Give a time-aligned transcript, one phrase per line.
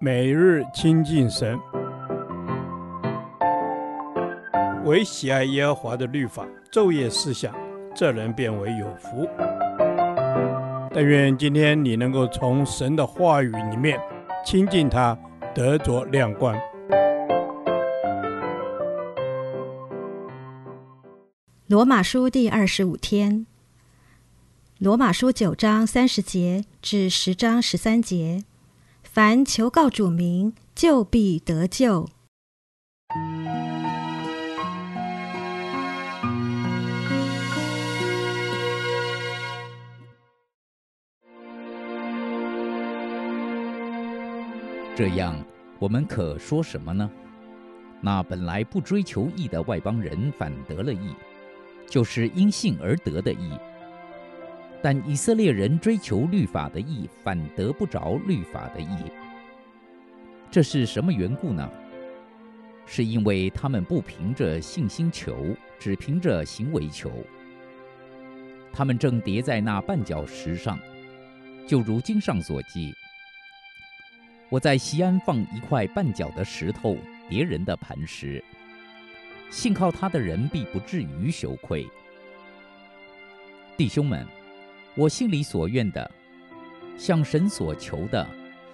[0.00, 1.58] 每日亲近神，
[4.84, 7.54] 唯喜爱耶和华的律法，昼夜思想，
[7.94, 9.28] 这人便为有福。
[10.92, 13.98] 但愿今天你能够从神的话语里面
[14.44, 15.16] 亲近他，
[15.54, 16.54] 得着亮光。
[21.66, 23.46] 罗马书第二十五天，
[24.78, 28.44] 罗马书九章三十节至十章十三节。
[29.14, 32.08] 凡求告主名，就必得救。
[44.96, 45.36] 这样，
[45.78, 47.08] 我们可说什么呢？
[48.00, 51.14] 那本来不追求义的外邦人反得了义，
[51.86, 53.52] 就是因信而得的义。
[54.84, 59.10] 但以色列人追求律法的义，反得不着律法的义。
[60.50, 61.66] 这是什么缘故呢？
[62.84, 67.10] 是因为他们不凭着信心求，只凭着行为求。
[68.74, 70.78] 他们正跌在那绊脚石上，
[71.66, 72.94] 就如经上所记
[74.52, 76.98] ：“我在西安放一块绊脚的石头，
[77.30, 78.44] 跌人的磐石。
[79.48, 81.88] 信靠他的人必不至于羞愧。”
[83.78, 84.26] 弟兄们。
[84.96, 86.08] 我心里所愿的，
[86.96, 88.24] 向神所求的，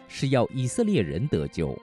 [0.06, 1.74] 是要以色列人得救。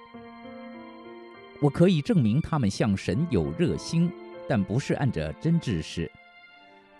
[1.59, 4.11] 我可以证明他们向神有热心，
[4.47, 6.11] 但不是按着真知识，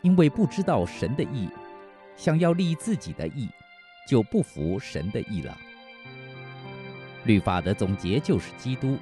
[0.01, 1.47] 因为不知道神的意，
[2.15, 3.47] 想要立自己的意，
[4.07, 5.55] 就不服神的意了。
[7.25, 8.97] 律法的总结就是基督，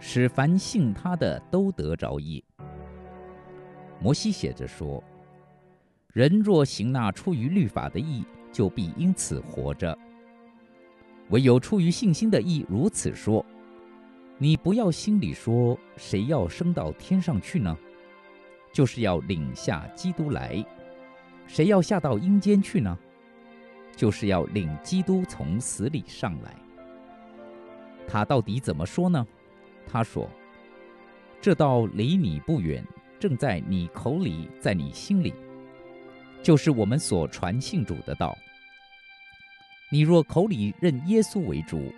[0.00, 2.42] 使凡信他的都得着意。
[4.00, 5.00] 摩西写着说。
[6.12, 9.96] 人若行那出于律法的义，就必因此活着。
[11.30, 13.44] 唯有出于信心的义，如此说：
[14.36, 17.74] 你不要心里说，谁要升到天上去呢？
[18.74, 20.62] 就是要领下基督来。
[21.46, 22.98] 谁要下到阴间去呢？
[23.96, 26.54] 就是要领基督从死里上来。
[28.06, 29.26] 他到底怎么说呢？
[29.86, 30.28] 他说：
[31.40, 32.86] 这道离你不远，
[33.18, 35.32] 正在你口里，在你心里。
[36.42, 38.36] 就是我们所传信主的道。
[39.90, 41.92] 你若口里认耶稣为主，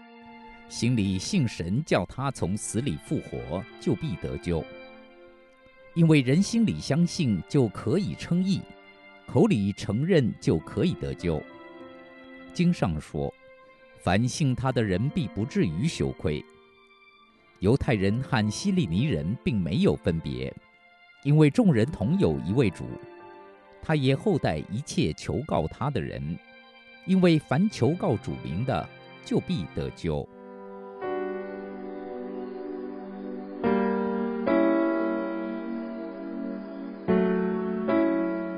[0.69, 4.65] 心里信神叫他从死里复活，就必得救。
[5.95, 8.61] 因为人心里相信就可以称义，
[9.27, 11.41] 口里承认就可以得救。
[12.53, 13.33] 经上说：
[14.01, 16.45] 凡信他的人必不至于羞愧。
[17.61, 20.53] 犹太人和希利尼人并没有分别，
[21.23, 22.85] 因为众人同有一位主。
[23.87, 26.21] 他也厚待一切求告他的人，
[27.05, 28.89] 因为凡求告主名的，
[29.27, 30.27] 就必得救。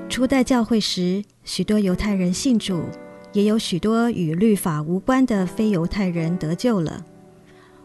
[0.09, 2.85] 初代教会时，许多犹太人信主，
[3.33, 7.05] 也有许多与律法无关的非犹太人得救了。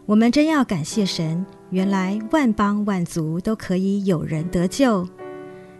[0.06, 5.06] 我们真要感谢神，原来万邦万族都可以有人得救。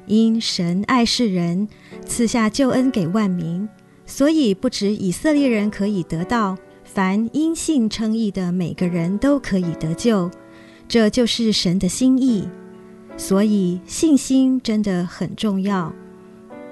[0.06, 1.68] 因神爱世人，
[2.04, 3.68] 赐下救恩给万民，
[4.04, 10.30] 所以不止以色列人可以得到，凡因信称义的每个人都可以得救。
[10.88, 12.48] 这就是神的心意。
[13.16, 15.92] 所以信心真的很重要。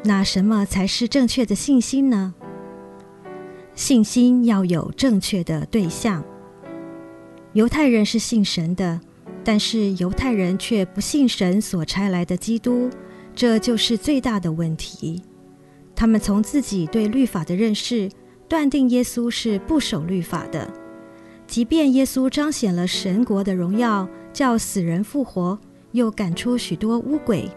[0.03, 2.35] 那什么才是正确的信心呢？
[3.75, 6.25] 信心要有正确的对象。
[7.53, 9.01] 犹太人是信神的，
[9.45, 12.89] 但是犹太人却不信神所差来的基督。
[13.41, 15.23] 这就是最大的问题。
[15.97, 18.11] 他们从自己对律法的认识，
[18.47, 20.71] 断定耶稣是不守律法的。
[21.47, 25.59] 即便耶稣彰显了神国的荣耀，叫死人复活，
[25.93, 27.49] 又赶出许多污鬼，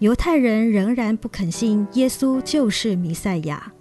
[0.00, 3.72] 犹太人仍然不肯信耶稣就是弥赛亚。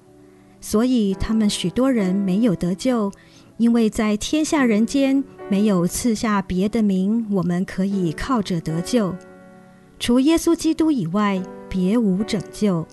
[0.61, 3.11] 所以他们许多人没有得救，
[3.57, 9.15] 因为在天下人间没有赐下别的名，我们可以靠着得救。
[10.03, 12.85] 除耶稣基督以外，别无拯救。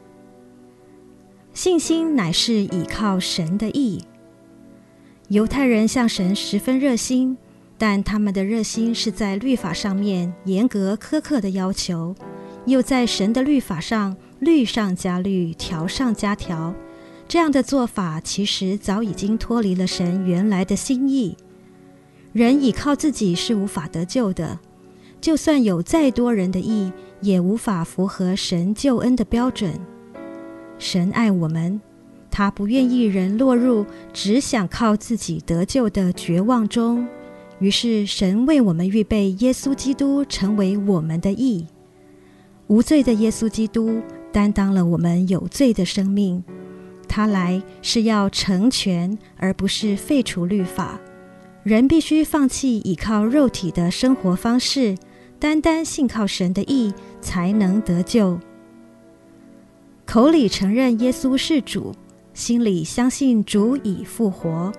[1.53, 4.01] 信心乃是倚靠神的意。
[5.27, 7.37] 犹太人向神十分热心，
[7.77, 12.15] 但他们的热心是在律法上面严格苛刻的要求，
[12.65, 16.73] 又在神的律法上律上加律，条上加条。
[17.27, 21.37] 这样的做法，其实早已经脱离了神原来的心意。
[22.33, 24.61] 人倚靠自己是无法得救的。
[25.21, 29.79] 就算有再多人的义，也无法符合神救恩的标准。
[30.79, 31.81] 神爱我们，
[32.31, 37.07] 他不愿意人落入只想靠自己得救的绝望中。
[37.59, 41.67] 于是，神为我们预备耶稣基督成为我们的义，
[42.69, 44.01] 无罪的耶稣基督
[44.33, 46.43] 担当了我们有罪的生命。
[47.07, 50.99] 他来是要成全，而不是废除律法。
[51.63, 54.97] 人必须放弃依靠肉体的生活方式，
[55.41, 56.93] 单单信靠神的义，
[57.23, 58.39] 才能得救。
[60.05, 61.95] 口里承认耶稣是主，
[62.35, 64.71] 心里相信主已复活。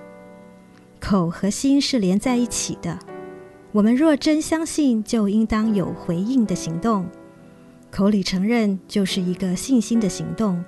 [0.99, 2.99] 口和心是连在一起的。
[3.71, 7.07] 我们若真相信，就应当有回应的行动。
[7.89, 10.63] 口里承认就是一个信心的行动，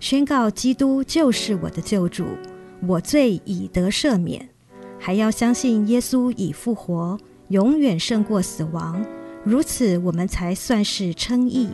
[0.00, 2.24] 宣告基督就是我的救主，
[2.86, 4.48] 我罪已得赦免，
[4.98, 7.18] 还要相信耶稣已复活，
[7.48, 9.04] 永远胜过死亡。
[9.44, 11.68] 如此，我们才算是称义。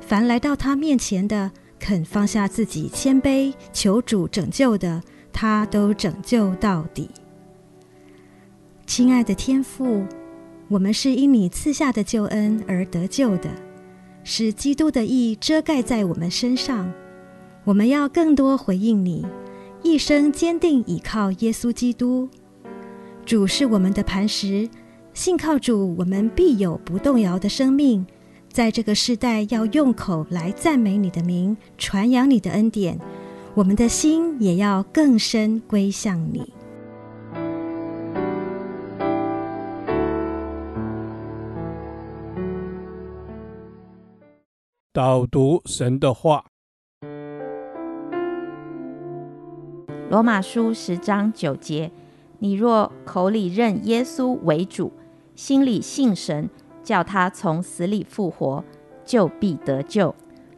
[0.00, 5.02] 凡来到他面前的，肯放下自己，谦卑求主拯救的。
[5.32, 7.10] 他都拯救到底。
[8.86, 10.04] 亲爱的天父，
[10.68, 13.48] 我们是因你赐下的救恩而得救的，
[14.22, 16.92] 使基督的义遮盖在我们身上。
[17.64, 19.24] 我们要更多回应你，
[19.82, 22.28] 一生坚定倚靠耶稣基督。
[23.24, 24.68] 主是我们的磐石，
[25.14, 28.06] 信靠主，我们必有不动摇的生命。
[28.48, 32.98] 在这个世代，要用口来赞美你的名，传扬你的恩典。
[33.54, 36.52] 我们的心也要更深归向你。
[44.94, 46.46] 导读神的话，
[50.10, 51.90] 《罗马书》十章九节：
[52.38, 54.92] 你若口里认耶稣为主，
[55.34, 56.48] 心里信神，
[56.82, 58.62] 叫他从死里复活，
[59.04, 60.14] 就必得救。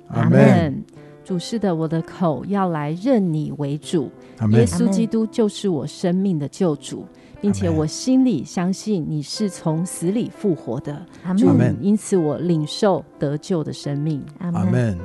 [0.09, 0.85] 阿门。
[1.25, 4.11] 主是的，我的口要来认你为主，
[4.51, 7.07] 耶稣基督就是我生命的救主，
[7.41, 11.07] 并且我心里相信你是从死里复活的，
[11.39, 11.49] 主，
[11.81, 14.23] 因此我领受得救的生命。
[14.39, 14.99] 阿门。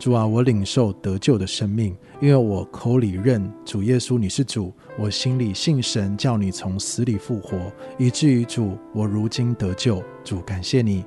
[0.00, 10.02] 主啊，我领受得救的生命，因为我口里认主耶稣你是主，我心里信神叫你从死里复活，以至于主，我如今得救。
[10.24, 11.04] 主，感谢你。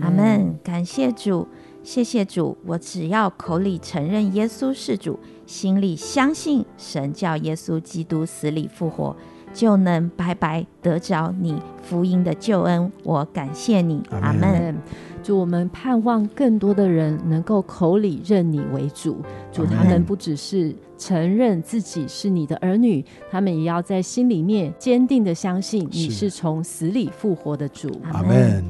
[0.00, 0.58] 阿门。
[0.64, 1.46] 感谢主。
[1.84, 9.16] 谢谢主，我只要口里承认耶稣是主，心里相信神叫耶稣基督死里复活，
[9.52, 12.90] 就能白白得着你福音的救恩。
[13.02, 14.74] 我感谢你，阿门。
[15.22, 19.18] 主，我们盼望更多的人能够口里认你为主。
[19.52, 28.00] 主，他们不只是承认自己是你的儿女，他们也要在心里面坚定的相信你是从死里复活的主。
[28.10, 28.64] 阿门。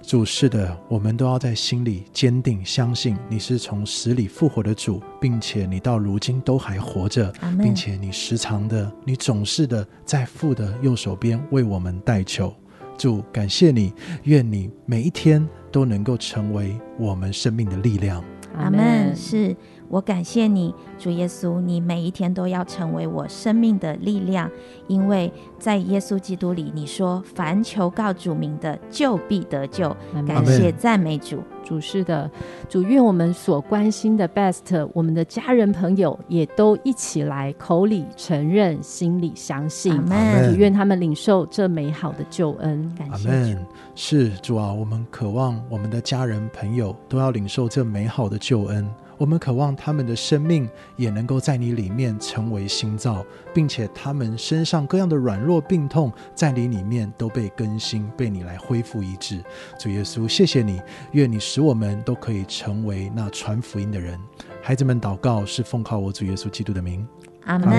[0.00, 12.54] 主，是的，我们都要在心里坚定相信你是从死里复活的主，并且你到如今都还活着，并且你时常的，你总是的在父的右手边为我们代求。
[12.96, 13.92] 主，感谢你，
[14.24, 18.22] 愿你每一天都能够成为我们生命的力量。
[18.56, 19.14] 阿门。
[19.14, 19.54] 是。
[19.88, 24.50] 我感谢你，主耶稣，你每一天都要成为我生命的力量，
[24.88, 29.94] 因为在耶稣基督里，你说凡求告主名的，就必得救。
[30.26, 32.30] 感谢赞美主，主是的，
[32.68, 39.92] 主愿我们所关心的 best，我们的家人朋友也都一起来口里承认，心里相信。
[39.92, 40.56] 阿门。
[40.56, 42.92] 愿他们领受这美好的救恩。
[42.96, 43.60] 感谢主。
[43.94, 48.88] 是主啊，我们渴望我们的家人朋友都要领受这美好的救恩。
[49.18, 59.42] 我们渴望他们的生命也能够在你里面成为新造，并且他们身上各样的软弱病痛，在你里面都被更新，被你来恢复医治。
[59.78, 60.80] 主耶稣，谢谢你，
[61.12, 64.18] 愿你使我们都可以成为那传福音的人。
[64.62, 67.06] 孩子们祷告是奉靠我主耶稣基督的名，
[67.44, 67.70] 阿门。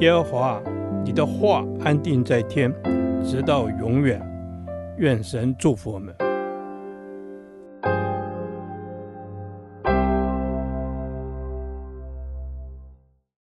[0.00, 0.62] 耶和华，
[1.04, 2.72] 你的话安定在天，
[3.24, 4.20] 直到永远。
[4.98, 6.14] 愿神祝福我们。